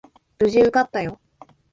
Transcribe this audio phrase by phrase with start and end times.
[0.39, 1.21] 無事受かったよ。